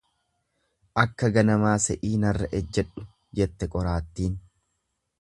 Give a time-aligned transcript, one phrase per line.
[1.01, 3.07] Akka ganamaa se'ii narra ejjedhu,
[3.41, 4.43] jette qoraattin.